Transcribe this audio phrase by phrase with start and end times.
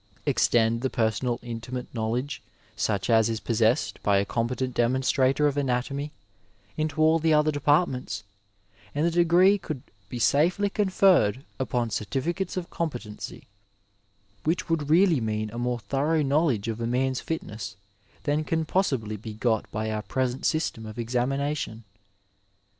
[0.25, 2.41] Extend the personal intimate know ledge
[2.75, 6.11] such as is possessed by a competent demonstrator of anatomy
[6.75, 8.23] into all the other departments,
[8.95, 13.45] and the degree could be safely conferred upon certificates of competency,
[14.43, 17.75] which would really mean a more thorough knowledge of a man's fitness
[18.23, 21.83] than can possibly be got by our present sys tem of examination.